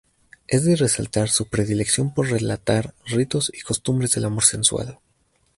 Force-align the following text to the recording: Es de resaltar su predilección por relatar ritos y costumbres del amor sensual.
Es 0.47 0.65
de 0.65 0.75
resaltar 0.75 1.29
su 1.29 1.45
predilección 1.45 2.11
por 2.11 2.31
relatar 2.31 2.95
ritos 3.05 3.51
y 3.53 3.61
costumbres 3.61 4.15
del 4.15 4.25
amor 4.25 4.45
sensual. 4.45 4.97